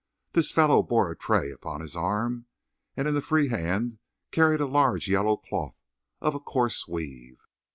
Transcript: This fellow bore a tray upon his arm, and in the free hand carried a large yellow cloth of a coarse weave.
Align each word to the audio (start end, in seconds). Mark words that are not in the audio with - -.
This 0.33 0.51
fellow 0.51 0.81
bore 0.81 1.11
a 1.11 1.15
tray 1.15 1.51
upon 1.51 1.81
his 1.81 1.95
arm, 1.95 2.47
and 2.97 3.07
in 3.07 3.13
the 3.13 3.21
free 3.21 3.49
hand 3.49 3.99
carried 4.31 4.59
a 4.59 4.65
large 4.65 5.07
yellow 5.07 5.37
cloth 5.37 5.75
of 6.19 6.33
a 6.33 6.39
coarse 6.39 6.87
weave. 6.87 7.37